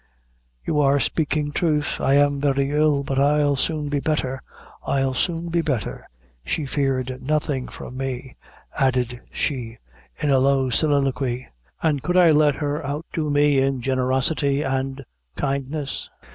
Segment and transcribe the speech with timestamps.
[0.65, 1.97] "You are speaking truth.
[2.01, 4.41] I am very ill; but I'll soon be better
[4.83, 6.09] I'll soon be better.
[6.43, 8.33] She feared nothing from me,"
[8.75, 9.77] added she,
[10.17, 11.47] in a low soliloquy;
[11.83, 16.09] "an' could I let her outdo mo in generosity and kindness.